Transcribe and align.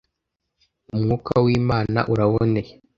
umwuka 0.95 1.33
w’imana 1.45 1.99
uraboneye 2.13 2.71